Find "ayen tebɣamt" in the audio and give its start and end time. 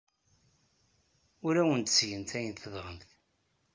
2.37-3.09